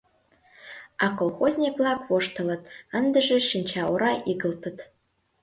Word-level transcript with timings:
А 1.03 1.05
колхозник-влак 1.19 1.99
воштылыт, 2.09 2.61
ындыже 2.99 3.37
шинчаора 3.49 4.11
игылтыт. 4.31 4.77